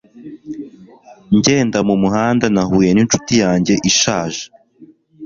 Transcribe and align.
ngenda 1.35 1.77
mumuhanda, 1.87 2.45
nahuye 2.55 2.89
ninshuti 2.93 3.33
yanjye 3.43 3.73
ishaje 3.89 4.43